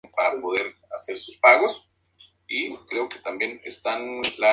Están 0.03 0.41
presentes 0.41 1.27
en 2.47 2.75
Arauca 2.89 3.17
y 3.19 3.59
Casanare. 3.59 4.47